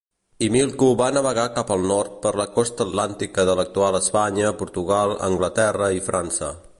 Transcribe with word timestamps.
Himilco 0.43 0.87
va 1.01 1.09
navegar 1.17 1.43
cap 1.57 1.73
al 1.75 1.85
nord 1.91 2.15
per 2.23 2.31
la 2.41 2.47
costa 2.57 2.87
atlàntica 2.89 3.47
de 3.51 3.57
l'actual 3.61 3.99
Espanya, 4.03 4.53
Portugal, 4.63 5.15
Anglaterra 5.29 5.93
i 6.01 6.05
França. 6.11 6.55